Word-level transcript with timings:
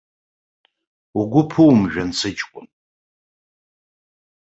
Угәы 1.19 1.41
ԥумжәан, 1.51 2.09
сыҷкәын! 2.17 2.67